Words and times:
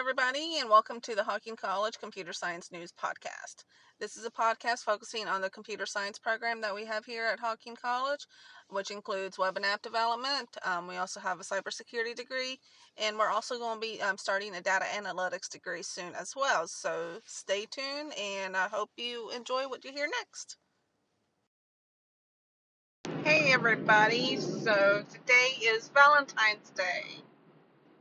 everybody, 0.00 0.56
and 0.58 0.70
welcome 0.70 0.98
to 0.98 1.14
the 1.14 1.22
Hocking 1.22 1.56
College 1.56 1.98
Computer 2.00 2.32
Science 2.32 2.72
News 2.72 2.90
Podcast. 2.90 3.64
This 4.00 4.16
is 4.16 4.24
a 4.24 4.30
podcast 4.30 4.78
focusing 4.78 5.28
on 5.28 5.42
the 5.42 5.50
computer 5.50 5.84
science 5.84 6.18
program 6.18 6.62
that 6.62 6.74
we 6.74 6.86
have 6.86 7.04
here 7.04 7.26
at 7.26 7.38
Hocking 7.38 7.76
College, 7.76 8.26
which 8.70 8.90
includes 8.90 9.36
web 9.36 9.58
and 9.58 9.66
app 9.66 9.82
development. 9.82 10.48
Um, 10.64 10.86
we 10.88 10.96
also 10.96 11.20
have 11.20 11.38
a 11.38 11.42
cybersecurity 11.42 12.14
degree, 12.14 12.58
and 12.96 13.18
we're 13.18 13.28
also 13.28 13.58
going 13.58 13.78
to 13.78 13.86
be 13.86 14.00
um, 14.00 14.16
starting 14.16 14.54
a 14.54 14.62
data 14.62 14.86
analytics 14.86 15.50
degree 15.50 15.82
soon 15.82 16.14
as 16.18 16.32
well. 16.34 16.66
So 16.66 17.18
stay 17.26 17.66
tuned, 17.70 18.14
and 18.18 18.56
I 18.56 18.68
hope 18.68 18.88
you 18.96 19.30
enjoy 19.36 19.68
what 19.68 19.84
you 19.84 19.92
hear 19.92 20.08
next. 20.18 20.56
Hey, 23.22 23.52
everybody. 23.52 24.38
So 24.38 25.04
today 25.12 25.58
is 25.62 25.90
Valentine's 25.92 26.70
Day. 26.70 27.20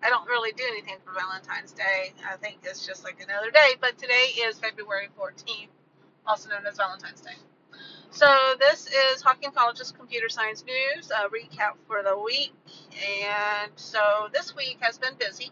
I 0.02 0.10
don't 0.10 0.28
really 0.28 0.52
do 0.54 0.64
anything 0.70 0.96
for 1.04 1.12
Valentine's 1.14 1.74
Day. 1.74 2.14
I 2.28 2.38
think 2.38 2.60
it's 2.64 2.86
just 2.86 3.04
like 3.04 3.21
another 3.21 3.52
day, 3.52 3.76
but 3.82 3.98
today 3.98 4.32
is 4.48 4.57
February 4.60 5.10
14th, 5.20 5.68
also 6.26 6.50
known 6.50 6.66
as 6.66 6.78
Valentine's 6.78 7.21
Day. 7.21 7.36
So 8.12 8.28
this 8.60 8.88
is 8.88 9.21
Hocking 9.21 9.52
College's 9.52 9.92
Computer 9.92 10.30
Science 10.30 10.64
News, 10.66 11.12
a 11.12 11.30
recap 11.30 11.74
for 11.88 12.02
the 12.02 12.18
week. 12.18 12.54
And 13.24 13.71
so 13.76 14.30
this 14.34 14.56
week 14.56 14.78
has 14.80 14.98
been 14.98 15.16
busy. 15.20 15.52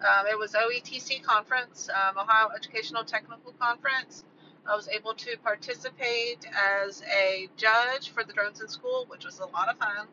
Um, 0.00 0.26
it 0.26 0.38
was 0.38 0.52
OETC 0.52 1.22
conference, 1.22 1.90
um, 1.90 2.16
Ohio 2.16 2.48
Educational 2.56 3.04
Technical 3.04 3.52
Conference. 3.52 4.24
I 4.66 4.74
was 4.74 4.88
able 4.88 5.14
to 5.14 5.36
participate 5.44 6.46
as 6.86 7.02
a 7.02 7.48
judge 7.56 8.10
for 8.10 8.24
the 8.24 8.32
Drones 8.32 8.60
in 8.60 8.68
School, 8.68 9.04
which 9.08 9.24
was 9.24 9.38
a 9.38 9.46
lot 9.46 9.68
of 9.68 9.78
fun. 9.78 10.06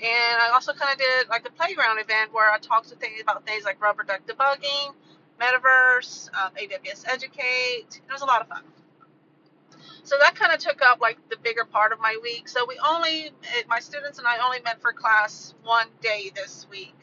And 0.00 0.42
I 0.42 0.50
also 0.54 0.72
kind 0.72 0.92
of 0.92 0.98
did 0.98 1.28
like 1.28 1.46
a 1.46 1.50
playground 1.50 1.98
event 1.98 2.32
where 2.32 2.50
I 2.52 2.58
talked 2.58 2.88
to 2.90 2.96
things 2.96 3.20
about 3.20 3.44
things 3.44 3.64
like 3.64 3.82
rubber 3.82 4.04
duck 4.04 4.20
debugging, 4.26 4.94
metaverse, 5.40 6.28
um, 6.34 6.52
AWS 6.54 7.04
Educate. 7.08 8.00
It 8.06 8.12
was 8.12 8.22
a 8.22 8.26
lot 8.26 8.40
of 8.40 8.48
fun. 8.48 8.62
So 10.04 10.16
that 10.20 10.36
kind 10.36 10.52
of 10.52 10.60
took 10.60 10.80
up 10.82 11.00
like 11.00 11.18
the 11.28 11.36
bigger 11.42 11.64
part 11.64 11.92
of 11.92 12.00
my 12.00 12.16
week. 12.22 12.48
So 12.48 12.64
we 12.66 12.78
only, 12.78 13.30
my 13.68 13.80
students 13.80 14.18
and 14.18 14.26
I 14.26 14.38
only 14.38 14.60
met 14.62 14.80
for 14.80 14.92
class 14.92 15.54
one 15.64 15.88
day 16.00 16.30
this 16.34 16.66
week, 16.70 16.94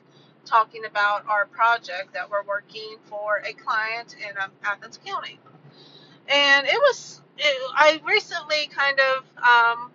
talking 0.46 0.86
about 0.86 1.28
our 1.28 1.46
project 1.46 2.14
that 2.14 2.30
we're 2.30 2.44
working 2.44 2.96
for 3.06 3.44
a 3.46 3.54
client 3.54 4.16
in 4.18 4.38
um, 4.42 4.52
Athens 4.64 5.00
County. 5.06 5.40
And 6.28 6.66
it 6.66 6.80
was, 6.80 7.22
it, 7.38 7.72
I 7.76 8.02
recently 8.08 8.68
kind 8.68 9.00
of 9.00 9.24
um, 9.38 9.92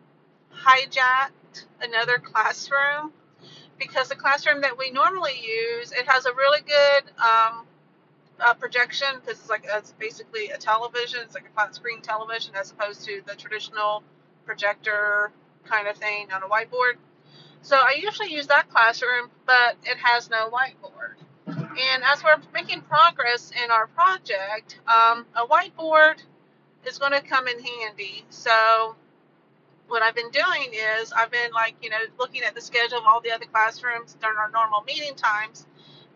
hijacked 0.55 1.31
another 1.83 2.19
classroom 2.19 3.13
because 3.79 4.09
the 4.09 4.15
classroom 4.15 4.61
that 4.61 4.77
we 4.79 4.91
normally 4.91 5.33
use 5.43 5.93
it 5.93 6.07
has 6.07 6.27
a 6.27 6.35
really 6.35 6.61
good 6.61 7.11
um, 7.19 7.67
uh, 8.39 8.55
projection 8.55 9.09
because 9.21 9.41
it's 9.41 9.51
like 9.51 9.65
it's 9.67 9.93
basically 9.93 10.51
a 10.51 10.59
television 10.59 11.21
it's 11.25 11.35
like 11.35 11.47
a 11.47 11.55
flat 11.55 11.75
screen 11.75 12.01
television 12.01 12.55
as 12.55 12.71
opposed 12.71 13.05
to 13.05 13.23
the 13.27 13.35
traditional 13.35 14.03
projector 14.45 15.33
kind 15.65 15.89
of 15.89 15.97
thing 15.97 16.29
on 16.33 16.43
a 16.43 16.47
whiteboard. 16.47 16.95
So 17.63 17.77
i 17.77 17.95
usually 17.99 18.33
use 18.33 18.47
that 18.49 18.69
classroom 18.71 19.31
but 19.47 19.77
it 19.85 19.99
has 19.99 20.31
no 20.31 20.51
whiteboard. 20.51 21.15
And 21.47 22.03
as 22.05 22.23
we're 22.23 22.37
making 22.53 22.83
progress 22.83 23.51
in 23.65 23.71
our 23.71 23.87
project 23.89 24.79
um, 24.87 25.27
a 25.35 25.47
whiteboard 25.47 26.23
is 26.87 26.99
going 26.99 27.13
to 27.13 27.21
come 27.21 27.47
in 27.47 27.59
handy. 27.63 28.25
So 28.31 28.97
what 29.91 30.03
I've 30.03 30.15
been 30.15 30.31
doing 30.31 30.73
is 31.01 31.13
I've 31.13 31.31
been 31.31 31.53
like, 31.53 31.75
you 31.83 31.91
know, 31.91 31.99
looking 32.19 32.43
at 32.43 32.55
the 32.55 32.61
schedule 32.61 32.99
of 32.99 33.05
all 33.05 33.21
the 33.21 33.33
other 33.33 33.47
classrooms 33.47 34.17
during 34.21 34.39
our 34.39 34.51
normal 34.51 34.83
meeting 34.83 35.15
times. 35.15 35.67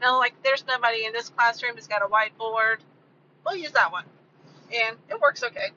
And 0.01 0.11
I'm 0.11 0.19
like, 0.19 0.35
there's 0.43 0.65
nobody 0.67 1.05
in 1.05 1.13
this 1.13 1.29
classroom 1.29 1.75
who's 1.75 1.87
got 1.87 2.03
a 2.03 2.07
whiteboard. 2.07 2.77
We'll 3.45 3.57
use 3.57 3.73
that 3.73 3.93
one. 3.93 4.05
And 4.73 4.97
it 5.11 5.21
works 5.21 5.43
okay. 5.43 5.71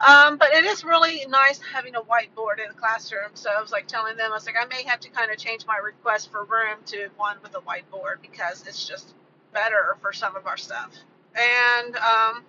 Um, 0.00 0.38
but 0.38 0.54
it 0.54 0.64
is 0.64 0.82
really 0.82 1.26
nice 1.28 1.60
having 1.60 1.94
a 1.94 2.00
whiteboard 2.00 2.58
in 2.58 2.68
the 2.68 2.78
classroom. 2.78 3.30
So 3.34 3.50
I 3.50 3.60
was 3.60 3.70
like 3.70 3.86
telling 3.86 4.16
them, 4.16 4.30
I 4.30 4.34
was 4.34 4.46
like, 4.46 4.56
I 4.58 4.64
may 4.66 4.82
have 4.84 5.00
to 5.00 5.10
kind 5.10 5.30
of 5.30 5.36
change 5.36 5.66
my 5.66 5.76
request 5.76 6.30
for 6.30 6.44
room 6.44 6.78
to 6.86 7.08
one 7.16 7.36
with 7.42 7.54
a 7.54 7.60
whiteboard 7.60 8.22
because 8.22 8.66
it's 8.66 8.88
just 8.88 9.14
better 9.52 9.96
for 10.00 10.12
some 10.12 10.36
of 10.36 10.46
our 10.46 10.56
stuff. 10.56 10.92
And 11.34 11.96
um, 11.96 12.44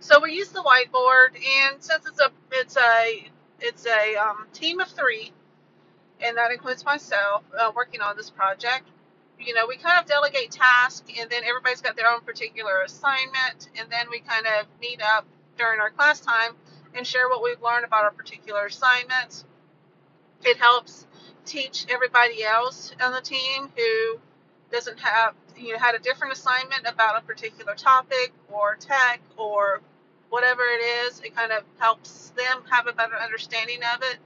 so 0.00 0.20
we 0.20 0.32
use 0.32 0.48
the 0.48 0.62
whiteboard, 0.62 1.36
and 1.36 1.82
since 1.82 2.06
it's 2.06 2.20
a 2.20 2.30
it's 2.52 2.76
a 2.76 3.30
it's 3.60 3.86
a 3.86 4.16
um, 4.16 4.46
team 4.52 4.80
of 4.80 4.88
three, 4.88 5.32
and 6.20 6.36
that 6.36 6.52
includes 6.52 6.84
myself 6.84 7.42
uh, 7.58 7.70
working 7.74 8.00
on 8.00 8.16
this 8.16 8.30
project. 8.30 8.88
You 9.38 9.54
know, 9.54 9.66
we 9.68 9.76
kind 9.76 10.00
of 10.00 10.06
delegate 10.06 10.50
tasks, 10.50 11.10
and 11.20 11.30
then 11.30 11.42
everybody's 11.44 11.80
got 11.80 11.96
their 11.96 12.10
own 12.10 12.20
particular 12.22 12.82
assignment, 12.84 13.68
and 13.78 13.90
then 13.90 14.06
we 14.10 14.20
kind 14.20 14.46
of 14.46 14.66
meet 14.80 15.00
up 15.02 15.26
during 15.56 15.80
our 15.80 15.90
class 15.90 16.20
time 16.20 16.52
and 16.94 17.06
share 17.06 17.28
what 17.28 17.42
we've 17.42 17.60
learned 17.62 17.84
about 17.84 18.04
our 18.04 18.10
particular 18.10 18.66
assignments. 18.66 19.44
It 20.44 20.56
helps 20.56 21.06
teach 21.44 21.86
everybody 21.88 22.44
else 22.44 22.92
on 23.02 23.12
the 23.12 23.20
team 23.20 23.70
who 23.76 24.18
doesn't 24.70 24.98
have, 24.98 25.34
you 25.56 25.72
know, 25.72 25.78
had 25.78 25.94
a 25.94 25.98
different 25.98 26.32
assignment 26.32 26.86
about 26.86 27.18
a 27.18 27.24
particular 27.24 27.74
topic 27.74 28.32
or 28.48 28.76
tech 28.76 29.20
or 29.36 29.80
whatever 30.30 30.62
it 30.62 30.82
is, 31.06 31.20
it 31.20 31.34
kind 31.34 31.52
of 31.52 31.62
helps 31.78 32.32
them 32.36 32.62
have 32.70 32.86
a 32.86 32.92
better 32.92 33.16
understanding 33.16 33.80
of 33.94 34.02
it 34.02 34.18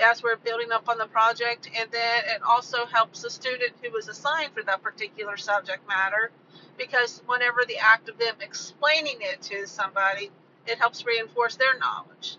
as 0.00 0.22
we're 0.22 0.36
building 0.36 0.72
up 0.72 0.88
on 0.88 0.98
the 0.98 1.06
project. 1.06 1.68
And 1.78 1.90
then 1.90 2.22
it 2.26 2.42
also 2.42 2.86
helps 2.86 3.22
the 3.22 3.30
student 3.30 3.72
who 3.82 3.90
was 3.90 4.08
assigned 4.08 4.52
for 4.54 4.62
that 4.62 4.82
particular 4.82 5.36
subject 5.36 5.86
matter 5.88 6.30
because 6.78 7.22
whenever 7.26 7.60
the 7.66 7.78
act 7.78 8.08
of 8.08 8.18
them 8.18 8.34
explaining 8.40 9.18
it 9.20 9.42
to 9.42 9.66
somebody, 9.66 10.30
it 10.66 10.78
helps 10.78 11.04
reinforce 11.04 11.56
their 11.56 11.78
knowledge. 11.78 12.36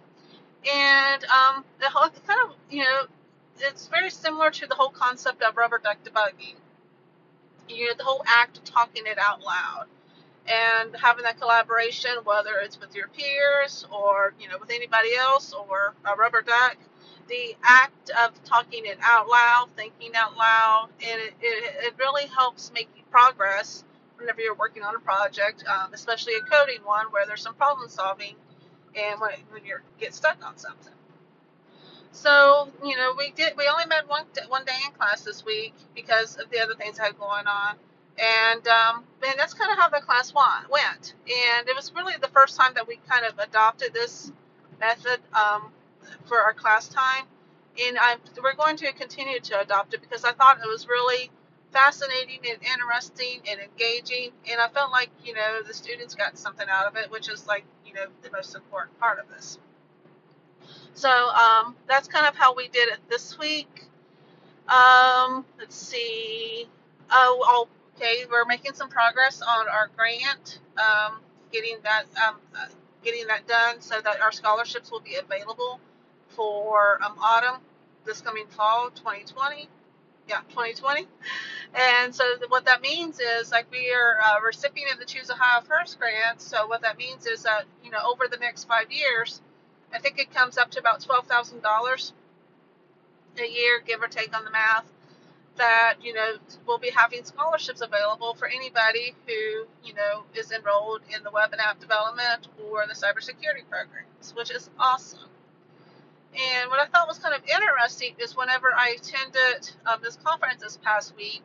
And 0.71 1.23
um, 1.25 1.65
the 1.79 1.89
whole 1.89 2.09
kind 2.27 2.39
of, 2.45 2.55
you 2.69 2.83
know, 2.83 3.03
it's 3.59 3.87
very 3.87 4.09
similar 4.09 4.49
to 4.51 4.67
the 4.67 4.75
whole 4.75 4.89
concept 4.89 5.41
of 5.43 5.57
rubber 5.57 5.79
duck 5.83 5.97
debugging. 6.03 6.55
You 7.67 7.87
know, 7.87 7.93
the 7.97 8.03
whole 8.03 8.23
act 8.25 8.57
of 8.57 8.63
talking 8.63 9.03
it 9.05 9.17
out 9.19 9.41
loud 9.41 9.85
and 10.47 10.95
having 10.95 11.23
that 11.23 11.39
collaboration, 11.39 12.11
whether 12.23 12.51
it's 12.63 12.79
with 12.79 12.95
your 12.95 13.07
peers 13.09 13.85
or 13.91 14.33
you 14.39 14.47
know 14.47 14.57
with 14.59 14.71
anybody 14.71 15.15
else 15.15 15.53
or 15.53 15.93
a 16.05 16.15
rubber 16.15 16.41
duck, 16.41 16.77
the 17.27 17.55
act 17.63 18.11
of 18.23 18.43
talking 18.43 18.85
it 18.85 18.97
out 19.01 19.27
loud, 19.29 19.69
thinking 19.75 20.11
out 20.15 20.35
loud, 20.37 20.89
it, 20.99 21.33
it, 21.41 21.75
it 21.85 21.93
really 21.99 22.27
helps 22.27 22.71
make 22.73 22.89
you 22.95 23.03
progress 23.11 23.83
whenever 24.17 24.41
you're 24.41 24.55
working 24.55 24.83
on 24.83 24.95
a 24.95 24.99
project, 24.99 25.63
um, 25.67 25.93
especially 25.93 26.33
a 26.35 26.41
coding 26.41 26.79
one 26.83 27.05
where 27.11 27.25
there's 27.25 27.41
some 27.41 27.55
problem 27.55 27.89
solving, 27.89 28.35
and 28.95 29.19
when, 29.21 29.31
when 29.51 29.65
you 29.65 29.77
get 29.99 30.13
stuck 30.13 30.45
on 30.45 30.57
something. 30.57 30.93
So 32.11 32.69
you 32.83 32.97
know 32.97 33.13
we 33.17 33.31
did 33.31 33.53
we 33.57 33.67
only 33.67 33.85
met 33.85 34.09
one 34.09 34.25
one 34.49 34.65
day 34.65 34.73
in 34.85 34.91
class 34.93 35.23
this 35.23 35.45
week 35.45 35.73
because 35.95 36.37
of 36.37 36.49
the 36.49 36.59
other 36.59 36.75
things 36.75 36.99
I 36.99 37.05
had 37.05 37.19
going 37.19 37.47
on 37.47 37.75
and 38.21 38.67
um, 38.67 39.03
and 39.25 39.33
that's 39.37 39.53
kind 39.53 39.71
of 39.71 39.77
how 39.77 39.89
the 39.89 39.99
class 39.99 40.33
went. 40.33 41.15
And 41.25 41.67
it 41.67 41.75
was 41.75 41.91
really 41.95 42.13
the 42.21 42.27
first 42.29 42.59
time 42.59 42.73
that 42.75 42.87
we 42.87 42.99
kind 43.09 43.25
of 43.25 43.37
adopted 43.39 43.93
this 43.93 44.31
method 44.79 45.19
um, 45.33 45.71
for 46.25 46.39
our 46.39 46.53
class 46.53 46.87
time. 46.87 47.25
And 47.87 47.97
I'm, 47.97 48.19
we're 48.43 48.55
going 48.55 48.75
to 48.77 48.91
continue 48.93 49.39
to 49.39 49.61
adopt 49.61 49.93
it 49.93 50.01
because 50.01 50.23
I 50.25 50.33
thought 50.33 50.59
it 50.63 50.67
was 50.67 50.87
really 50.87 51.31
fascinating 51.71 52.39
and 52.49 52.59
interesting 52.63 53.41
and 53.49 53.59
engaging. 53.59 54.31
And 54.49 54.59
I 54.59 54.67
felt 54.67 54.91
like, 54.91 55.09
you 55.23 55.33
know, 55.33 55.61
the 55.65 55.73
students 55.73 56.15
got 56.15 56.37
something 56.37 56.67
out 56.69 56.85
of 56.85 56.97
it, 56.97 57.09
which 57.09 57.29
is 57.29 57.47
like, 57.47 57.63
you 57.85 57.93
know, 57.93 58.05
the 58.23 58.31
most 58.31 58.55
important 58.55 58.99
part 58.99 59.19
of 59.19 59.29
this. 59.29 59.57
So 60.93 61.09
um, 61.09 61.75
that's 61.87 62.07
kind 62.07 62.27
of 62.27 62.35
how 62.35 62.53
we 62.53 62.67
did 62.67 62.89
it 62.89 62.99
this 63.09 63.37
week. 63.39 63.85
Um, 64.67 65.45
let's 65.57 65.75
see. 65.75 66.67
Oh, 67.09 67.45
I'll 67.47 67.69
Okay, 67.95 68.25
we're 68.31 68.45
making 68.45 68.73
some 68.73 68.89
progress 68.89 69.41
on 69.41 69.67
our 69.69 69.89
grant, 69.95 70.59
um, 70.77 71.19
getting 71.51 71.77
that 71.83 72.05
um, 72.25 72.35
uh, 72.55 72.67
getting 73.03 73.27
that 73.27 73.47
done 73.47 73.81
so 73.81 73.99
that 74.01 74.21
our 74.21 74.31
scholarships 74.31 74.91
will 74.91 75.01
be 75.01 75.15
available 75.15 75.79
for 76.29 76.99
um, 77.03 77.15
autumn 77.19 77.61
this 78.05 78.21
coming 78.21 78.47
fall 78.47 78.89
2020 78.95 79.67
yeah 80.27 80.39
2020 80.49 81.07
and 81.75 82.13
so 82.13 82.23
what 82.49 82.65
that 82.65 82.81
means 82.81 83.19
is 83.19 83.51
like 83.51 83.69
we 83.71 83.91
are 83.93 84.15
a 84.39 84.41
recipient 84.43 84.93
of 84.93 84.99
the 84.99 85.05
choose 85.05 85.29
ohio 85.29 85.61
first 85.61 85.99
grant. 85.99 86.41
So 86.41 86.67
what 86.67 86.81
that 86.81 86.97
means 86.97 87.25
is 87.25 87.43
that 87.43 87.65
you 87.83 87.91
know 87.91 87.99
over 88.05 88.27
the 88.29 88.37
next 88.37 88.65
five 88.67 88.91
years 88.91 89.41
i 89.93 89.99
think 89.99 90.19
it 90.19 90.33
comes 90.33 90.57
up 90.57 90.71
to 90.71 90.79
about 90.79 91.01
$12000 91.01 92.11
a 93.39 93.47
year 93.49 93.81
give 93.85 94.01
or 94.01 94.07
take 94.07 94.35
on 94.35 94.43
the 94.45 94.51
math 94.51 94.90
that 95.57 95.95
you 96.01 96.13
know 96.13 96.35
we'll 96.65 96.77
be 96.77 96.91
having 96.91 97.23
scholarships 97.23 97.81
available 97.81 98.33
for 98.35 98.47
anybody 98.47 99.13
who 99.27 99.67
you 99.83 99.93
know 99.93 100.23
is 100.33 100.51
enrolled 100.51 101.01
in 101.15 101.23
the 101.23 101.31
web 101.31 101.51
and 101.51 101.61
app 101.61 101.79
development 101.79 102.47
or 102.69 102.85
the 102.87 102.93
cybersecurity 102.93 103.67
programs, 103.69 104.33
which 104.35 104.51
is 104.51 104.69
awesome. 104.79 105.29
And 106.33 106.69
what 106.69 106.79
I 106.79 106.85
thought 106.85 107.07
was 107.07 107.19
kind 107.19 107.35
of 107.35 107.41
interesting 107.43 108.15
is 108.19 108.37
whenever 108.37 108.73
I 108.73 108.95
attended 108.97 109.69
um, 109.85 109.99
this 110.01 110.17
conference 110.23 110.61
this 110.61 110.77
past 110.77 111.13
week, 111.17 111.41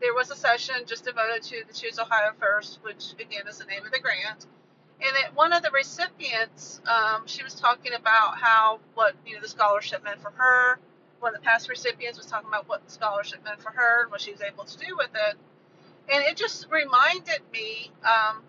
there 0.00 0.14
was 0.14 0.30
a 0.30 0.36
session 0.36 0.76
just 0.86 1.04
devoted 1.04 1.42
to 1.42 1.62
the 1.68 1.74
Choose 1.74 1.98
Ohio 1.98 2.32
First, 2.38 2.78
which 2.82 3.12
again 3.20 3.46
is 3.48 3.58
the 3.58 3.66
name 3.66 3.84
of 3.84 3.92
the 3.92 3.98
grant. 3.98 4.46
And 5.02 5.16
it, 5.16 5.34
one 5.34 5.52
of 5.52 5.62
the 5.62 5.70
recipients, 5.70 6.80
um, 6.86 7.22
she 7.26 7.42
was 7.42 7.54
talking 7.54 7.92
about 7.92 8.38
how 8.38 8.80
what 8.94 9.14
you 9.26 9.34
know 9.34 9.40
the 9.42 9.48
scholarship 9.48 10.02
meant 10.04 10.22
for 10.22 10.30
her. 10.30 10.78
One 11.20 11.34
of 11.34 11.40
the 11.40 11.46
past 11.46 11.68
recipients 11.68 12.18
was 12.18 12.26
talking 12.26 12.48
about 12.48 12.68
what 12.68 12.84
the 12.84 12.90
scholarship 12.90 13.44
meant 13.44 13.62
for 13.62 13.70
her 13.70 14.02
and 14.02 14.10
what 14.10 14.20
she 14.20 14.32
was 14.32 14.40
able 14.40 14.64
to 14.64 14.78
do 14.78 14.96
with 14.96 15.10
it. 15.14 15.36
And 16.12 16.24
it 16.24 16.36
just 16.36 16.66
reminded 16.70 17.40
me, 17.52 17.92
um, 18.04 18.42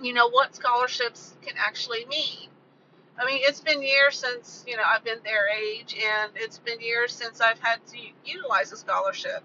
you 0.00 0.12
know, 0.12 0.28
what 0.30 0.54
scholarships 0.54 1.36
can 1.42 1.54
actually 1.58 2.04
mean. 2.06 2.48
I 3.18 3.24
mean, 3.24 3.40
it's 3.42 3.60
been 3.60 3.82
years 3.82 4.18
since, 4.18 4.64
you 4.66 4.76
know, 4.76 4.82
I've 4.86 5.04
been 5.04 5.18
their 5.24 5.48
age, 5.48 5.94
and 5.94 6.32
it's 6.34 6.58
been 6.58 6.80
years 6.80 7.12
since 7.12 7.40
I've 7.40 7.58
had 7.58 7.84
to 7.88 7.98
utilize 8.24 8.72
a 8.72 8.76
scholarship. 8.76 9.42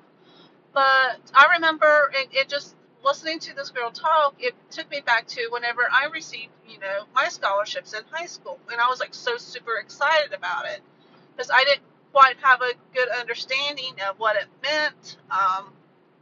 But 0.74 1.32
I 1.34 1.54
remember 1.56 2.12
it, 2.14 2.30
it 2.32 2.50
just 2.50 2.76
listening 3.04 3.40
to 3.40 3.56
this 3.56 3.72
girl 3.72 3.92
talk, 3.92 4.36
it 4.40 4.54
took 4.70 4.90
me 4.90 5.02
back 5.02 5.28
to 5.28 5.48
whenever 5.52 5.82
I 5.92 6.08
received, 6.14 6.52
you 6.68 6.80
know, 6.80 7.06
my 7.16 7.30
scholarships 7.30 7.94
in 7.94 8.02
high 8.12 8.26
school. 8.28 8.60
And 8.72 8.80
I 8.80 8.88
was 8.90 9.00
like 9.00 9.14
so 9.14 9.38
super 9.38 9.78
excited 9.78 10.34
about 10.34 10.66
it 10.66 10.82
because 11.36 11.50
I 11.50 11.64
didn't 11.64 11.84
quite 12.12 12.36
have 12.42 12.62
a 12.62 12.74
good 12.94 13.10
understanding 13.20 13.94
of 14.10 14.20
what 14.20 14.36
it 14.36 14.48
meant. 14.62 15.18
Um, 15.30 15.74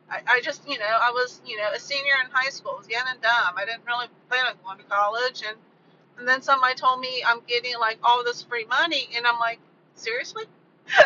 I, 0.09 0.21
I 0.27 0.41
just, 0.41 0.67
you 0.67 0.77
know, 0.77 0.85
I 0.85 1.11
was, 1.11 1.41
you 1.45 1.57
know, 1.57 1.69
a 1.73 1.79
senior 1.79 2.13
in 2.23 2.31
high 2.31 2.49
school, 2.49 2.73
I 2.75 2.77
was 2.77 2.89
young 2.89 3.05
and 3.07 3.21
dumb. 3.21 3.53
I 3.57 3.65
didn't 3.65 3.85
really 3.85 4.07
plan 4.29 4.45
on 4.47 4.53
going 4.63 4.77
to 4.77 4.83
college. 4.85 5.43
And, 5.47 5.57
and 6.17 6.27
then 6.27 6.41
somebody 6.41 6.75
told 6.75 6.99
me 6.99 7.23
I'm 7.25 7.41
getting 7.47 7.77
like 7.79 7.99
all 8.03 8.23
this 8.23 8.43
free 8.43 8.65
money. 8.65 9.09
And 9.15 9.25
I'm 9.25 9.39
like, 9.39 9.59
seriously? 9.95 10.43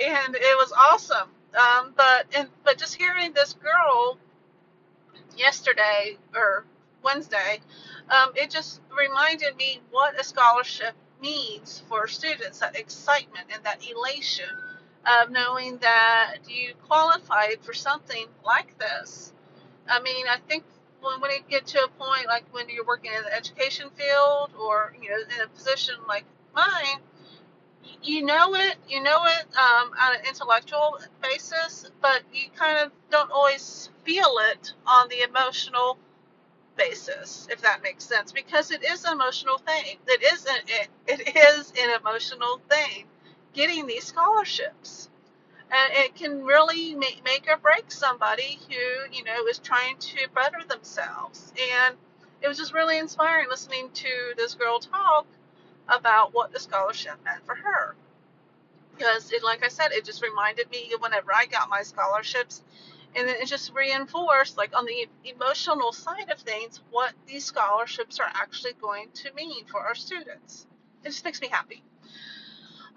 and 0.00 0.34
it 0.34 0.56
was 0.58 0.72
awesome. 0.72 1.28
Um, 1.56 1.92
but 1.96 2.26
and 2.36 2.48
but 2.64 2.78
just 2.78 2.96
hearing 2.96 3.32
this 3.32 3.52
girl 3.54 4.18
yesterday 5.36 6.18
or 6.34 6.64
Wednesday, 7.02 7.60
um, 8.10 8.32
it 8.34 8.50
just 8.50 8.80
reminded 8.96 9.56
me 9.56 9.80
what 9.90 10.18
a 10.18 10.24
scholarship 10.24 10.94
means 11.24 11.82
for 11.88 12.06
students. 12.06 12.58
That 12.60 12.76
excitement 12.76 13.46
and 13.52 13.64
that 13.64 13.80
elation 13.90 14.50
of 15.06 15.30
knowing 15.30 15.78
that 15.78 16.36
you 16.48 16.74
qualified 16.86 17.58
for 17.62 17.74
something 17.74 18.26
like 18.44 18.78
this. 18.78 19.32
I 19.88 20.00
mean, 20.00 20.26
I 20.28 20.38
think 20.48 20.64
when 21.00 21.20
when 21.20 21.30
you 21.30 21.38
get 21.48 21.66
to 21.68 21.78
a 21.84 21.88
point 21.88 22.26
like 22.26 22.44
when 22.52 22.68
you're 22.68 22.86
working 22.86 23.12
in 23.16 23.22
the 23.22 23.34
education 23.34 23.88
field 23.96 24.50
or 24.58 24.94
you 25.00 25.08
know 25.10 25.16
in 25.16 25.40
a 25.44 25.48
position 25.48 25.94
like 26.08 26.24
mine 26.54 27.00
you 28.02 28.22
know 28.22 28.54
it, 28.54 28.76
you 28.88 29.02
know 29.02 29.18
it 29.24 29.46
um, 29.56 29.90
on 30.00 30.16
an 30.16 30.20
intellectual 30.28 30.98
basis, 31.22 31.90
but 32.00 32.22
you 32.32 32.44
kind 32.56 32.78
of 32.84 32.92
don't 33.10 33.30
always 33.30 33.90
feel 34.04 34.36
it 34.52 34.72
on 34.86 35.08
the 35.08 35.22
emotional 35.22 35.98
basis, 36.76 37.48
if 37.50 37.60
that 37.62 37.82
makes 37.82 38.04
sense, 38.04 38.32
because 38.32 38.70
it 38.70 38.82
is 38.84 39.04
an 39.04 39.12
emotional 39.12 39.58
thing. 39.58 39.98
It 40.06 40.22
is 40.22 40.44
an, 40.46 40.56
it, 40.66 40.88
it 41.06 41.36
is 41.36 41.72
an 41.78 41.98
emotional 42.00 42.60
thing, 42.68 43.06
getting 43.52 43.86
these 43.86 44.04
scholarships. 44.04 45.08
And 45.70 45.92
it 45.94 46.14
can 46.14 46.44
really 46.44 46.94
make, 46.94 47.22
make 47.24 47.46
or 47.48 47.56
break 47.56 47.90
somebody 47.90 48.58
who, 48.68 49.16
you 49.16 49.24
know, 49.24 49.46
is 49.48 49.58
trying 49.58 49.96
to 49.98 50.28
better 50.34 50.58
themselves. 50.68 51.52
And 51.74 51.96
it 52.42 52.48
was 52.48 52.58
just 52.58 52.74
really 52.74 52.98
inspiring 52.98 53.48
listening 53.48 53.90
to 53.94 54.08
this 54.36 54.54
girl 54.54 54.78
talk 54.78 55.26
about 55.88 56.34
what 56.34 56.52
the 56.52 56.60
scholarship 56.60 57.14
meant 57.24 57.44
for 57.46 57.54
her. 57.54 57.96
Because, 58.96 59.32
it, 59.32 59.42
like 59.42 59.64
I 59.64 59.68
said, 59.68 59.90
it 59.90 60.04
just 60.04 60.22
reminded 60.22 60.70
me 60.70 60.92
whenever 61.00 61.34
I 61.34 61.46
got 61.46 61.68
my 61.68 61.82
scholarships, 61.82 62.62
and 63.16 63.28
then 63.28 63.36
it 63.40 63.46
just 63.46 63.72
reinforced, 63.74 64.56
like 64.56 64.76
on 64.76 64.86
the 64.86 65.06
emotional 65.24 65.92
side 65.92 66.30
of 66.30 66.38
things, 66.40 66.80
what 66.90 67.12
these 67.26 67.44
scholarships 67.44 68.18
are 68.20 68.30
actually 68.34 68.72
going 68.80 69.08
to 69.14 69.32
mean 69.34 69.64
for 69.66 69.80
our 69.80 69.94
students. 69.94 70.66
It 71.04 71.08
just 71.08 71.24
makes 71.24 71.40
me 71.40 71.48
happy. 71.48 71.82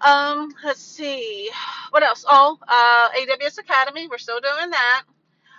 Um, 0.00 0.54
let's 0.64 0.80
see, 0.80 1.50
what 1.90 2.02
else? 2.02 2.24
Oh, 2.28 2.58
uh, 2.68 3.08
AWS 3.18 3.58
Academy, 3.58 4.08
we're 4.08 4.18
still 4.18 4.40
doing 4.40 4.70
that. 4.70 5.02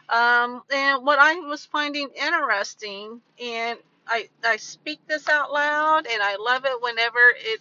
Um, 0.10 0.64
and 0.72 1.06
what 1.06 1.20
I 1.20 1.36
was 1.36 1.66
finding 1.66 2.10
interesting, 2.16 3.22
and 3.42 3.78
I 4.08 4.30
I 4.44 4.58
speak 4.58 5.02
this 5.08 5.28
out 5.30 5.52
loud, 5.52 6.08
and 6.08 6.22
I 6.22 6.38
love 6.38 6.66
it 6.66 6.82
whenever 6.82 7.20
it, 7.38 7.60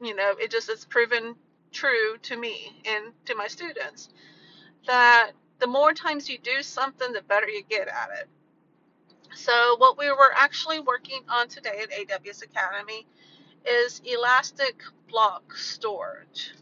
you 0.00 0.14
know, 0.14 0.32
it 0.40 0.50
just 0.50 0.70
is 0.70 0.84
proven 0.86 1.34
true 1.72 2.16
to 2.22 2.36
me 2.36 2.80
and 2.86 3.12
to 3.26 3.34
my 3.34 3.46
students 3.46 4.08
that 4.86 5.32
the 5.62 5.68
more 5.68 5.94
times 5.94 6.28
you 6.28 6.38
do 6.38 6.60
something, 6.60 7.12
the 7.12 7.22
better 7.22 7.48
you 7.48 7.62
get 7.68 7.86
at 7.86 8.08
it. 8.18 8.28
So 9.32 9.76
what 9.78 9.96
we 9.96 10.10
were 10.10 10.34
actually 10.36 10.80
working 10.80 11.20
on 11.28 11.46
today 11.46 11.84
at 11.84 11.92
AWS 11.92 12.42
Academy 12.42 13.06
is 13.64 14.02
elastic 14.04 14.82
block 15.08 15.56
storage. 15.56 16.54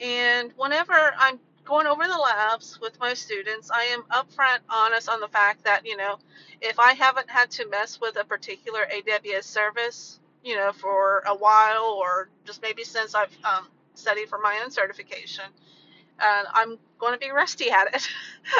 And 0.00 0.52
whenever 0.56 1.14
I'm 1.16 1.38
going 1.64 1.86
over 1.86 2.08
the 2.08 2.18
labs 2.18 2.80
with 2.80 2.98
my 2.98 3.14
students, 3.14 3.70
I 3.70 3.84
am 3.84 4.02
upfront 4.10 4.58
honest 4.68 5.08
on 5.08 5.20
the 5.20 5.28
fact 5.28 5.62
that, 5.62 5.86
you 5.86 5.96
know, 5.96 6.18
if 6.60 6.80
I 6.80 6.94
haven't 6.94 7.30
had 7.30 7.52
to 7.52 7.68
mess 7.68 8.00
with 8.00 8.16
a 8.16 8.24
particular 8.24 8.80
AWS 8.92 9.44
service, 9.44 10.18
you 10.42 10.56
know, 10.56 10.72
for 10.72 11.22
a 11.24 11.36
while 11.36 11.96
or 12.00 12.30
just 12.44 12.62
maybe 12.62 12.82
since 12.82 13.14
I've 13.14 13.36
um, 13.44 13.68
studied 13.94 14.28
for 14.28 14.40
my 14.40 14.60
own 14.64 14.72
certification, 14.72 15.44
and 16.20 16.46
I'm 16.52 16.78
going 16.98 17.12
to 17.12 17.18
be 17.18 17.30
rusty 17.30 17.70
at 17.70 17.94
it. 17.94 18.08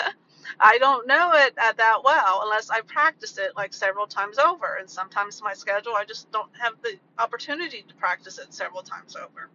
I 0.61 0.79
don't 0.79 1.07
know 1.07 1.33
it 1.35 1.57
that 1.57 2.01
well 2.05 2.43
unless 2.45 2.71
I 2.71 2.81
practice 2.83 3.39
it 3.39 3.53
like 3.57 3.73
several 3.73 4.07
times 4.07 4.39
over. 4.39 4.77
And 4.79 4.89
sometimes 4.89 5.43
my 5.43 5.55
schedule, 5.55 5.95
I 5.95 6.05
just 6.05 6.31
don't 6.31 6.51
have 6.59 6.75
the 6.83 6.97
opportunity 7.19 7.85
to 7.89 7.95
practice 7.95 8.39
it 8.39 8.53
several 8.55 8.83
times 8.83 9.17
over. 9.17 9.49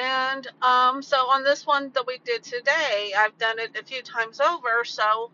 And 0.00 0.46
um, 0.62 1.02
so 1.02 1.16
on 1.16 1.42
this 1.42 1.66
one 1.66 1.90
that 1.94 2.06
we 2.06 2.18
did 2.24 2.42
today, 2.42 3.12
I've 3.16 3.36
done 3.38 3.58
it 3.58 3.76
a 3.78 3.84
few 3.84 4.02
times 4.02 4.40
over, 4.40 4.84
so 4.84 5.32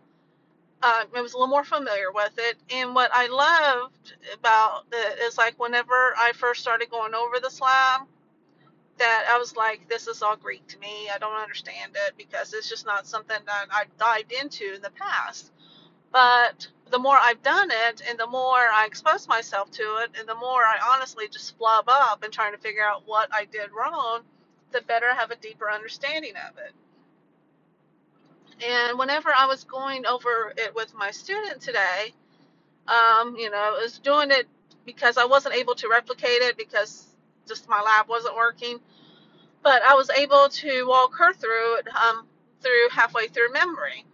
uh, 0.81 1.03
I 1.15 1.21
was 1.21 1.33
a 1.33 1.37
little 1.37 1.47
more 1.47 1.63
familiar 1.63 2.11
with 2.11 2.33
it. 2.37 2.57
And 2.71 2.95
what 2.95 3.11
I 3.13 3.27
loved 3.27 4.15
about 4.33 4.85
it 4.91 5.19
is 5.19 5.37
like 5.37 5.59
whenever 5.59 6.13
I 6.17 6.31
first 6.33 6.61
started 6.61 6.89
going 6.89 7.13
over 7.13 7.39
the 7.39 7.49
slab, 7.51 8.01
that 8.97 9.25
I 9.29 9.37
was 9.37 9.55
like, 9.55 9.87
this 9.89 10.07
is 10.07 10.21
all 10.21 10.35
Greek 10.35 10.67
to 10.67 10.79
me. 10.79 11.09
I 11.13 11.17
don't 11.17 11.35
understand 11.35 11.93
it 12.07 12.13
because 12.17 12.53
it's 12.53 12.69
just 12.69 12.85
not 12.85 13.07
something 13.07 13.37
that 13.45 13.67
I've 13.71 13.95
dived 13.97 14.31
into 14.31 14.73
in 14.75 14.81
the 14.81 14.91
past. 14.91 15.51
But 16.11 16.67
the 16.89 16.99
more 16.99 17.17
I've 17.17 17.43
done 17.43 17.69
it 17.71 18.01
and 18.07 18.17
the 18.17 18.27
more 18.27 18.57
I 18.57 18.85
expose 18.85 19.27
myself 19.27 19.71
to 19.71 19.83
it 20.03 20.11
and 20.17 20.27
the 20.27 20.35
more 20.35 20.63
I 20.63 20.77
honestly 20.93 21.27
just 21.27 21.57
flub 21.57 21.85
up 21.87 22.23
and 22.23 22.31
trying 22.31 22.53
to 22.53 22.57
figure 22.59 22.83
out 22.83 23.03
what 23.05 23.29
I 23.33 23.45
did 23.45 23.71
wrong, 23.71 24.21
the 24.71 24.81
better 24.81 25.07
I 25.07 25.15
have 25.15 25.31
a 25.31 25.35
deeper 25.35 25.69
understanding 25.69 26.33
of 26.49 26.57
it. 26.57 26.73
And 28.65 28.97
whenever 28.97 29.29
I 29.35 29.45
was 29.45 29.63
going 29.63 30.05
over 30.05 30.53
it 30.57 30.73
with 30.73 30.93
my 30.95 31.11
student 31.11 31.61
today, 31.61 32.13
um, 32.87 33.35
you 33.37 33.51
know, 33.51 33.57
I 33.57 33.79
was 33.81 33.99
doing 33.99 34.31
it 34.31 34.47
because 34.85 35.17
I 35.17 35.25
wasn't 35.25 35.55
able 35.55 35.75
to 35.75 35.89
replicate 35.89 36.41
it 36.41 36.57
because 36.57 37.05
just 37.47 37.69
my 37.69 37.81
lab 37.81 38.07
wasn't 38.07 38.35
working. 38.35 38.79
But 39.63 39.81
I 39.83 39.95
was 39.95 40.09
able 40.11 40.49
to 40.49 40.87
walk 40.87 41.15
her 41.17 41.33
through 41.33 41.77
it 41.77 41.87
um, 41.95 42.27
through 42.61 42.89
halfway 42.91 43.27
through 43.27 43.51
memory. 43.51 44.05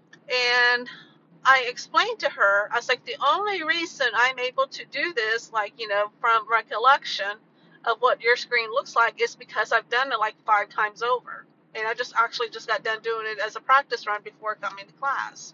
And 0.73 0.89
I 1.45 1.65
explained 1.67 2.19
to 2.19 2.29
her, 2.29 2.69
I 2.71 2.77
was 2.77 2.87
like, 2.87 3.05
the 3.05 3.17
only 3.25 3.63
reason 3.63 4.07
I'm 4.15 4.39
able 4.39 4.67
to 4.67 4.85
do 4.85 5.13
this, 5.13 5.51
like, 5.51 5.73
you 5.77 5.87
know, 5.87 6.11
from 6.21 6.49
recollection 6.49 7.37
of 7.85 7.97
what 7.99 8.21
your 8.21 8.37
screen 8.37 8.69
looks 8.71 8.95
like 8.95 9.21
is 9.21 9.35
because 9.35 9.73
I've 9.73 9.89
done 9.89 10.11
it 10.11 10.19
like 10.19 10.35
five 10.45 10.69
times 10.69 11.03
over. 11.03 11.45
And 11.75 11.85
I 11.85 11.93
just 11.93 12.13
actually 12.15 12.49
just 12.49 12.67
got 12.67 12.83
done 12.83 12.99
doing 13.01 13.25
it 13.27 13.39
as 13.39 13.55
a 13.55 13.59
practice 13.59 14.07
run 14.07 14.21
before 14.23 14.55
coming 14.55 14.85
to 14.87 14.93
class. 14.93 15.53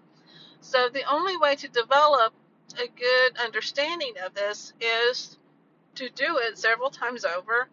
So 0.62 0.90
the 0.90 1.12
only 1.12 1.38
way 1.38 1.56
to 1.56 1.68
develop 1.70 2.34
a 2.76 2.88
good 2.88 3.38
understanding 3.44 4.14
of 4.24 4.36
this 4.36 4.74
is 4.80 5.39
to 6.00 6.10
do 6.10 6.38
it 6.38 6.58
several 6.58 6.90
times 6.90 7.26
over 7.26 7.68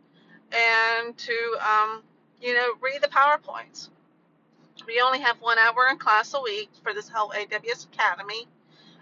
and 0.53 1.17
to, 1.17 1.59
um, 1.61 2.03
you 2.41 2.55
know, 2.55 2.73
read 2.81 3.01
the 3.03 3.09
PowerPoints. 3.09 3.89
We 4.87 5.01
only 5.01 5.21
have 5.21 5.37
one 5.41 5.59
hour 5.59 5.89
in 5.91 5.99
class 5.99 6.35
a 6.35 6.41
week 6.41 6.71
for 6.83 6.93
this 6.93 7.09
whole 7.09 7.31
AWS 7.31 7.87
Academy 7.87 8.49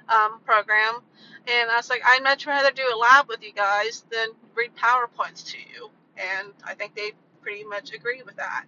um, 0.08 0.40
program. 0.44 1.00
And 1.46 1.70
I 1.70 1.76
was 1.76 1.90
like, 1.90 2.02
I'd 2.06 2.22
much 2.22 2.46
rather 2.46 2.70
do 2.70 2.82
a 2.82 2.96
lab 2.96 3.28
with 3.28 3.42
you 3.42 3.52
guys 3.52 4.04
than 4.10 4.28
read 4.54 4.72
PowerPoints 4.76 5.46
to 5.52 5.58
you. 5.58 5.90
And 6.16 6.52
I 6.64 6.74
think 6.74 6.94
they 6.94 7.12
pretty 7.42 7.64
much 7.64 7.92
agree 7.92 8.22
with 8.24 8.36
that. 8.36 8.66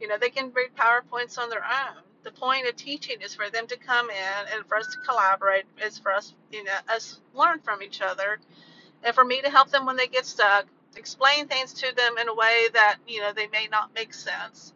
You 0.00 0.08
know, 0.08 0.18
they 0.18 0.30
can 0.30 0.52
read 0.52 0.70
PowerPoints 0.76 1.38
on 1.38 1.50
their 1.50 1.64
own. 1.64 2.02
The 2.24 2.30
point 2.30 2.66
of 2.68 2.76
teaching 2.76 3.18
is 3.22 3.34
for 3.34 3.50
them 3.50 3.66
to 3.68 3.76
come 3.76 4.10
in 4.10 4.54
and 4.54 4.66
for 4.66 4.76
us 4.76 4.86
to 4.88 4.98
collaborate, 5.08 5.64
is 5.84 5.98
for 5.98 6.12
us, 6.12 6.34
you 6.52 6.64
know, 6.64 6.72
us 6.88 7.20
learn 7.34 7.60
from 7.60 7.82
each 7.82 8.00
other, 8.02 8.38
and 9.04 9.14
for 9.14 9.24
me 9.24 9.42
to 9.42 9.50
help 9.50 9.70
them 9.70 9.86
when 9.86 9.96
they 9.96 10.08
get 10.08 10.26
stuck, 10.26 10.66
explain 10.96 11.48
things 11.48 11.72
to 11.74 11.94
them 11.96 12.18
in 12.18 12.28
a 12.28 12.34
way 12.34 12.68
that, 12.74 12.98
you 13.08 13.20
know, 13.20 13.32
they 13.34 13.48
may 13.48 13.68
not 13.70 13.94
make 13.94 14.14
sense. 14.14 14.70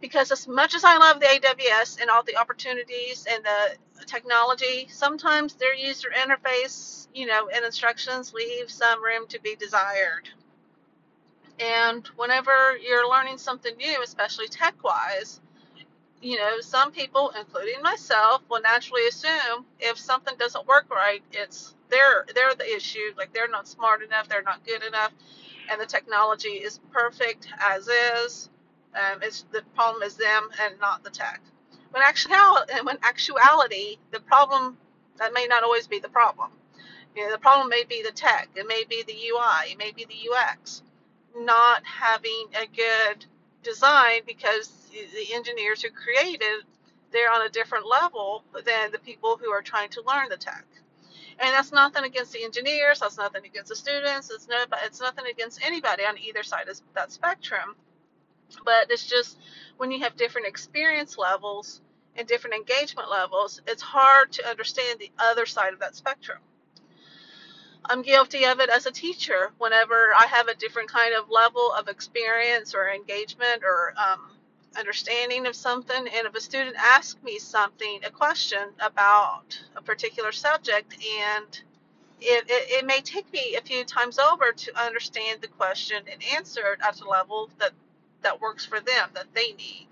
because 0.00 0.30
as 0.30 0.46
much 0.48 0.74
as 0.74 0.84
I 0.84 0.96
love 0.98 1.20
the 1.20 1.26
AWS 1.26 2.00
and 2.00 2.10
all 2.10 2.22
the 2.22 2.36
opportunities 2.36 3.26
and 3.30 3.44
the 3.44 4.04
technology, 4.06 4.88
sometimes 4.90 5.54
their 5.54 5.74
user 5.74 6.08
interface, 6.10 7.08
you 7.14 7.26
know, 7.26 7.48
and 7.54 7.64
instructions 7.64 8.32
leave 8.32 8.70
some 8.70 9.02
room 9.02 9.26
to 9.28 9.40
be 9.40 9.56
desired. 9.56 10.28
And 11.60 12.06
whenever 12.16 12.76
you're 12.78 13.08
learning 13.08 13.38
something 13.38 13.76
new, 13.76 14.02
especially 14.02 14.48
tech 14.48 14.82
wise, 14.84 15.40
you 16.22 16.38
know, 16.38 16.60
some 16.60 16.92
people, 16.92 17.32
including 17.38 17.82
myself, 17.82 18.42
will 18.50 18.62
naturally 18.62 19.06
assume 19.08 19.66
if 19.80 19.98
something 19.98 20.34
doesn't 20.38 20.66
work 20.68 20.86
right, 20.90 21.22
it's 21.32 21.74
they're 21.92 22.26
they're 22.34 22.54
the 22.56 22.74
issue. 22.74 23.12
Like 23.16 23.32
they're 23.32 23.48
not 23.48 23.68
smart 23.68 24.02
enough, 24.02 24.28
they're 24.28 24.42
not 24.42 24.66
good 24.66 24.82
enough, 24.82 25.12
and 25.70 25.80
the 25.80 25.86
technology 25.86 26.48
is 26.48 26.80
perfect 26.92 27.48
as 27.60 27.88
is. 27.88 28.50
Um, 28.94 29.20
it's 29.22 29.44
the 29.52 29.62
problem 29.76 30.02
is 30.02 30.16
them 30.16 30.48
and 30.62 30.80
not 30.80 31.04
the 31.04 31.10
tech. 31.10 31.42
When 31.92 32.02
actuality, 32.02 32.72
when 32.82 32.98
actuality, 33.02 33.98
the 34.10 34.20
problem 34.20 34.78
that 35.18 35.34
may 35.34 35.46
not 35.46 35.62
always 35.62 35.86
be 35.86 36.00
the 36.00 36.08
problem. 36.08 36.50
You 37.14 37.26
know, 37.26 37.32
the 37.32 37.38
problem 37.38 37.68
may 37.68 37.84
be 37.84 38.02
the 38.02 38.12
tech, 38.12 38.48
it 38.56 38.66
may 38.66 38.84
be 38.88 39.04
the 39.06 39.12
UI, 39.12 39.72
it 39.72 39.78
may 39.78 39.92
be 39.92 40.06
the 40.06 40.30
UX, 40.32 40.82
not 41.36 41.84
having 41.84 42.46
a 42.54 42.66
good 42.74 43.26
design 43.62 44.22
because 44.26 44.90
the 44.90 45.34
engineers 45.34 45.82
who 45.82 45.90
created 45.90 46.64
they're 47.12 47.30
on 47.30 47.46
a 47.46 47.50
different 47.50 47.86
level 47.86 48.42
than 48.64 48.90
the 48.90 48.98
people 48.98 49.36
who 49.36 49.50
are 49.50 49.62
trying 49.62 49.90
to 49.90 50.02
learn 50.06 50.30
the 50.30 50.36
tech. 50.38 50.64
And 51.38 51.54
that's 51.54 51.72
nothing 51.72 52.04
against 52.04 52.32
the 52.32 52.44
engineers, 52.44 53.00
that's 53.00 53.18
nothing 53.18 53.44
against 53.44 53.68
the 53.70 53.76
students, 53.76 54.30
it's 54.30 54.48
no 54.48 54.64
it's 54.84 55.00
nothing 55.00 55.24
against 55.30 55.64
anybody 55.64 56.04
on 56.04 56.18
either 56.18 56.42
side 56.42 56.68
of 56.68 56.80
that 56.94 57.12
spectrum. 57.12 57.76
But 58.64 58.90
it's 58.90 59.06
just 59.06 59.38
when 59.78 59.90
you 59.90 60.00
have 60.00 60.16
different 60.16 60.46
experience 60.46 61.16
levels 61.16 61.80
and 62.16 62.28
different 62.28 62.56
engagement 62.56 63.10
levels, 63.10 63.60
it's 63.66 63.82
hard 63.82 64.32
to 64.32 64.48
understand 64.48 64.98
the 64.98 65.10
other 65.18 65.46
side 65.46 65.72
of 65.72 65.80
that 65.80 65.96
spectrum. 65.96 66.38
I'm 67.84 68.02
guilty 68.02 68.44
of 68.44 68.60
it 68.60 68.70
as 68.70 68.86
a 68.86 68.92
teacher 68.92 69.50
whenever 69.58 70.12
I 70.16 70.26
have 70.26 70.48
a 70.48 70.54
different 70.54 70.88
kind 70.90 71.14
of 71.14 71.30
level 71.30 71.72
of 71.72 71.88
experience 71.88 72.74
or 72.74 72.88
engagement 72.88 73.62
or 73.64 73.94
um, 73.98 74.31
understanding 74.78 75.46
of 75.46 75.56
something. 75.56 75.96
And 75.96 76.26
if 76.26 76.34
a 76.34 76.40
student 76.40 76.76
asks 76.78 77.22
me 77.22 77.38
something, 77.38 78.00
a 78.04 78.10
question 78.10 78.70
about 78.80 79.60
a 79.76 79.82
particular 79.82 80.32
subject, 80.32 80.94
and 80.94 81.60
it, 82.20 82.44
it, 82.48 82.70
it 82.82 82.86
may 82.86 83.00
take 83.00 83.32
me 83.32 83.56
a 83.56 83.62
few 83.62 83.84
times 83.84 84.18
over 84.18 84.52
to 84.52 84.82
understand 84.82 85.40
the 85.40 85.48
question 85.48 86.02
and 86.10 86.22
answer 86.34 86.72
it 86.72 86.80
at 86.86 87.00
a 87.00 87.08
level 87.08 87.50
that, 87.58 87.72
that 88.22 88.40
works 88.40 88.64
for 88.64 88.80
them, 88.80 89.10
that 89.14 89.26
they 89.34 89.52
need. 89.52 89.88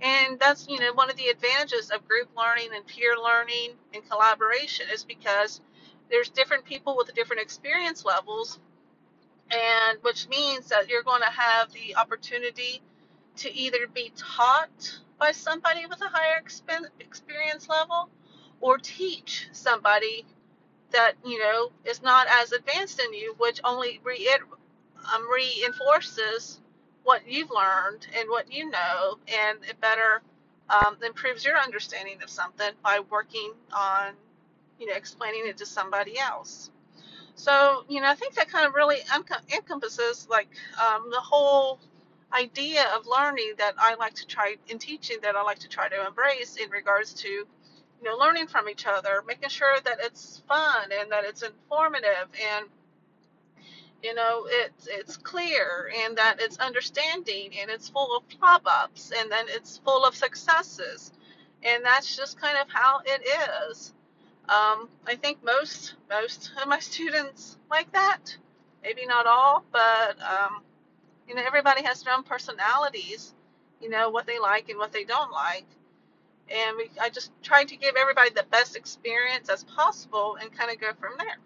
And 0.00 0.38
that's, 0.38 0.66
you 0.68 0.80
know, 0.80 0.92
one 0.94 1.10
of 1.10 1.16
the 1.16 1.28
advantages 1.28 1.90
of 1.90 2.08
group 2.08 2.30
learning 2.36 2.70
and 2.74 2.86
peer 2.86 3.14
learning 3.22 3.72
and 3.92 4.08
collaboration 4.08 4.86
is 4.92 5.04
because 5.04 5.60
there's 6.10 6.30
different 6.30 6.64
people 6.64 6.96
with 6.96 7.14
different 7.14 7.42
experience 7.42 8.04
levels 8.04 8.58
and 9.50 9.98
which 10.02 10.28
means 10.28 10.68
that 10.68 10.88
you're 10.88 11.02
going 11.02 11.22
to 11.22 11.30
have 11.30 11.72
the 11.72 11.96
opportunity 11.96 12.80
to 13.36 13.52
either 13.54 13.86
be 13.92 14.12
taught 14.16 15.00
by 15.18 15.32
somebody 15.32 15.86
with 15.86 16.00
a 16.02 16.08
higher 16.08 16.42
experience 17.00 17.68
level 17.68 18.08
or 18.60 18.78
teach 18.78 19.48
somebody 19.52 20.24
that 20.92 21.14
you 21.24 21.38
know 21.38 21.70
is 21.84 22.02
not 22.02 22.26
as 22.30 22.52
advanced 22.52 23.00
in 23.00 23.12
you 23.14 23.34
which 23.38 23.60
only 23.64 24.00
re- 24.04 24.28
um, 25.14 25.26
reinforces 25.30 26.60
what 27.04 27.22
you've 27.28 27.50
learned 27.50 28.06
and 28.18 28.28
what 28.28 28.52
you 28.52 28.68
know 28.70 29.18
and 29.28 29.58
it 29.68 29.80
better 29.80 30.22
um, 30.68 30.96
improves 31.04 31.44
your 31.44 31.56
understanding 31.58 32.22
of 32.22 32.30
something 32.30 32.72
by 32.82 33.00
working 33.10 33.52
on 33.72 34.14
you 34.80 34.86
know, 34.86 34.94
explaining 34.94 35.46
it 35.46 35.58
to 35.58 35.66
somebody 35.66 36.18
else. 36.18 36.70
So, 37.34 37.84
you 37.88 38.00
know, 38.00 38.08
I 38.08 38.14
think 38.14 38.34
that 38.34 38.48
kind 38.48 38.66
of 38.66 38.74
really 38.74 38.98
encompasses 39.54 40.26
like 40.30 40.48
um, 40.80 41.10
the 41.10 41.20
whole 41.20 41.78
idea 42.32 42.84
of 42.96 43.06
learning 43.06 43.54
that 43.58 43.74
I 43.78 43.94
like 43.94 44.14
to 44.14 44.26
try 44.26 44.56
in 44.68 44.78
teaching 44.78 45.18
that 45.22 45.36
I 45.36 45.42
like 45.42 45.60
to 45.60 45.68
try 45.68 45.88
to 45.88 46.06
embrace 46.06 46.56
in 46.56 46.70
regards 46.70 47.14
to, 47.14 47.28
you 47.28 47.46
know, 48.02 48.16
learning 48.16 48.46
from 48.46 48.68
each 48.68 48.86
other, 48.86 49.22
making 49.26 49.48
sure 49.48 49.76
that 49.84 49.98
it's 50.00 50.42
fun 50.48 50.90
and 50.92 51.10
that 51.12 51.24
it's 51.24 51.42
informative 51.42 52.28
and 52.56 52.66
you 54.02 54.14
know 54.14 54.46
it's 54.48 54.88
it's 54.90 55.18
clear 55.18 55.92
and 56.04 56.16
that 56.16 56.36
it's 56.40 56.56
understanding 56.56 57.50
and 57.60 57.70
it's 57.70 57.90
full 57.90 58.16
of 58.16 58.22
flop 58.38 58.62
ups 58.64 59.12
and 59.14 59.30
then 59.30 59.44
it's 59.48 59.78
full 59.84 60.06
of 60.06 60.14
successes 60.14 61.12
and 61.62 61.84
that's 61.84 62.16
just 62.16 62.40
kind 62.40 62.56
of 62.56 62.66
how 62.70 63.00
it 63.04 63.20
is 63.70 63.92
um, 64.50 64.88
I 65.06 65.14
think 65.14 65.44
most 65.44 65.94
most 66.10 66.50
of 66.60 66.66
my 66.68 66.80
students 66.90 67.56
like 67.70 67.92
that. 67.92 68.36
Maybe 68.82 69.06
not 69.06 69.26
all, 69.26 69.64
but 69.70 70.16
um, 70.20 70.62
you 71.30 71.36
know 71.36 71.42
everybody 71.46 71.84
has 71.84 72.02
their 72.02 72.12
own 72.12 72.24
personalities. 72.24 73.32
You 73.80 73.88
know 73.88 74.10
what 74.10 74.26
they 74.26 74.40
like 74.40 74.68
and 74.68 74.78
what 74.78 74.92
they 74.92 75.04
don't 75.04 75.30
like, 75.30 75.64
and 76.50 76.76
we, 76.76 76.90
I 77.00 77.08
just 77.08 77.30
try 77.40 77.62
to 77.62 77.76
give 77.76 77.94
everybody 77.96 78.30
the 78.30 78.44
best 78.50 78.74
experience 78.74 79.48
as 79.48 79.62
possible 79.62 80.36
and 80.40 80.52
kind 80.52 80.72
of 80.72 80.80
go 80.80 80.88
from 80.98 81.12
there. 81.18 81.38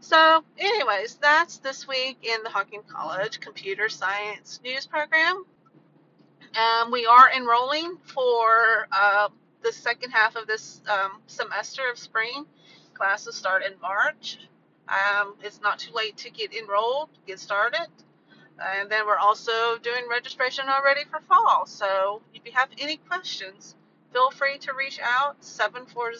So, 0.00 0.44
anyways, 0.58 1.16
that's 1.16 1.56
this 1.58 1.88
week 1.88 2.18
in 2.22 2.42
the 2.44 2.50
Hocking 2.50 2.82
College 2.86 3.40
Computer 3.40 3.88
Science 3.88 4.60
News 4.62 4.86
Program. 4.86 5.44
Um, 6.54 6.92
we 6.92 7.06
are 7.06 7.30
enrolling 7.34 7.96
for 8.04 8.86
uh, 8.92 9.28
the 9.62 9.72
second 9.72 10.10
half 10.10 10.36
of 10.36 10.46
this 10.46 10.82
um, 10.90 11.22
semester 11.26 11.82
of 11.90 11.98
spring. 11.98 12.44
Classes 12.92 13.34
start 13.34 13.62
in 13.64 13.80
March. 13.80 14.38
Um, 14.88 15.36
it's 15.42 15.62
not 15.62 15.78
too 15.78 15.94
late 15.94 16.18
to 16.18 16.30
get 16.30 16.54
enrolled, 16.54 17.08
get 17.26 17.40
started. 17.40 17.88
And 18.60 18.90
then 18.90 19.06
we're 19.06 19.16
also 19.16 19.78
doing 19.78 20.08
registration 20.10 20.68
already 20.68 21.04
for 21.04 21.20
fall. 21.20 21.64
So 21.66 22.22
if 22.34 22.44
you 22.44 22.52
have 22.52 22.68
any 22.78 22.96
questions, 22.96 23.76
feel 24.12 24.30
free 24.30 24.58
to 24.58 24.72
reach 24.72 24.98
out 25.02 25.36
740 25.44 26.18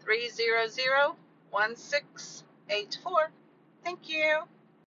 300 0.00 1.16
1684. 1.50 3.30
Thank 3.84 4.08
you. 4.08 4.38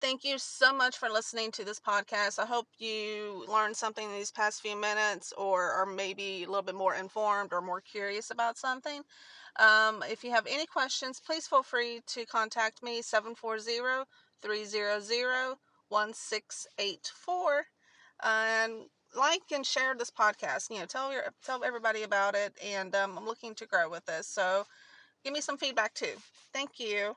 Thank 0.01 0.25
you 0.25 0.39
so 0.39 0.75
much 0.75 0.99
for 0.99 1.09
listening 1.09 1.51
to 1.53 1.65
this 1.65 1.81
podcast. 1.81 2.39
I 2.39 2.45
hope 2.45 2.67
you 2.79 3.45
learned 3.49 3.77
something 3.77 4.07
in 4.07 4.13
these 4.15 4.31
past 4.31 4.61
few 4.61 4.77
minutes 4.77 5.33
or 5.39 5.71
are 5.71 5.87
maybe 5.87 6.45
a 6.45 6.47
little 6.47 6.63
bit 6.63 6.75
more 6.75 6.95
informed 6.95 7.53
or 7.53 7.63
more 7.63 7.81
curious 7.81 8.31
about 8.31 8.59
something. 8.59 9.03
Um, 9.59 10.05
if 10.09 10.23
you 10.23 10.31
have 10.33 10.47
any 10.47 10.67
questions, 10.67 11.19
please 11.19 11.47
feel 11.47 11.63
free 11.63 12.03
to 12.09 12.27
contact 12.27 12.83
me 12.83 13.01
740 13.01 14.05
300 14.43 15.57
1684 15.89 17.67
and 18.23 18.73
like 19.17 19.43
and 19.53 19.67
share 19.67 19.95
this 19.95 20.11
podcast. 20.11 20.71
You 20.71 20.81
know, 20.81 20.87
tell 20.87 21.13
your 21.13 21.23
tell 21.45 21.65
everybody 21.65 22.03
about 22.03 22.35
it. 22.35 22.55
And 22.65 22.95
um, 22.95 23.19
I'm 23.19 23.27
looking 23.27 23.55
to 23.57 23.67
grow 23.67 23.89
with 23.91 24.07
this, 24.07 24.27
so 24.29 24.67
give 25.25 25.33
me 25.35 25.41
some 25.41 25.59
feedback 25.59 25.95
too. 25.95 26.15
Thank 26.53 26.81
you. 26.81 27.17